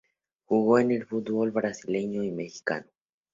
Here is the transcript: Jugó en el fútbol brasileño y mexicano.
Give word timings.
Jugó 0.45 0.79
en 0.79 0.89
el 0.89 1.05
fútbol 1.05 1.51
brasileño 1.51 2.23
y 2.23 2.31
mexicano. 2.31 2.87